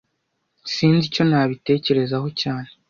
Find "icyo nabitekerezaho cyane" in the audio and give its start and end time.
1.09-2.69